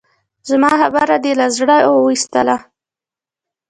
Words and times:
زما 0.49 0.71
خبره 0.81 1.15
دې 1.23 1.33
له 1.39 1.47
زړه 1.57 1.77
اوېستله؟ 1.89 2.57